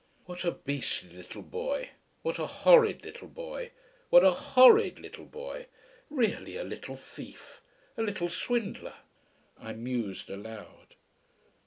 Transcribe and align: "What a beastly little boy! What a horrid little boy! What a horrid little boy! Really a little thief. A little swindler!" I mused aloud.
"What 0.25 0.43
a 0.43 0.49
beastly 0.53 1.11
little 1.15 1.43
boy! 1.43 1.89
What 2.23 2.39
a 2.39 2.47
horrid 2.47 3.03
little 3.05 3.27
boy! 3.27 3.69
What 4.09 4.23
a 4.23 4.31
horrid 4.31 4.97
little 4.97 5.27
boy! 5.27 5.67
Really 6.09 6.57
a 6.57 6.63
little 6.63 6.95
thief. 6.95 7.61
A 7.97 8.01
little 8.01 8.27
swindler!" 8.27 8.95
I 9.59 9.73
mused 9.73 10.31
aloud. 10.31 10.95